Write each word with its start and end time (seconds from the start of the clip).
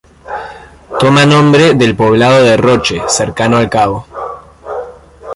Toma 0.99 1.27
nombre 1.27 1.75
del 1.75 1.95
poblado 1.95 2.41
de 2.43 2.57
Roche, 2.57 3.03
cercano 3.07 3.57
al 3.57 3.69
cabo. 3.69 4.07